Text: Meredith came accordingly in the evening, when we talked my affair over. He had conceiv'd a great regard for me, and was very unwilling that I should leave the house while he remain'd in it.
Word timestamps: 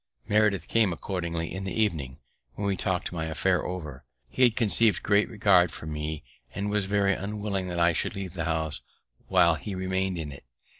Meredith 0.27 0.67
came 0.67 0.91
accordingly 0.91 1.53
in 1.53 1.63
the 1.63 1.79
evening, 1.79 2.17
when 2.55 2.65
we 2.65 2.75
talked 2.75 3.11
my 3.11 3.25
affair 3.25 3.63
over. 3.63 4.03
He 4.29 4.41
had 4.41 4.55
conceiv'd 4.55 4.97
a 4.97 5.01
great 5.03 5.29
regard 5.29 5.69
for 5.71 5.85
me, 5.85 6.23
and 6.55 6.71
was 6.71 6.87
very 6.87 7.13
unwilling 7.13 7.67
that 7.67 7.79
I 7.79 7.93
should 7.93 8.15
leave 8.15 8.33
the 8.33 8.45
house 8.45 8.81
while 9.27 9.53
he 9.53 9.75
remain'd 9.75 10.17
in 10.17 10.31
it. 10.31 10.43